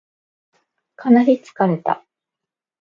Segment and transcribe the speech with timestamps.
[0.95, 2.03] かなり疲れた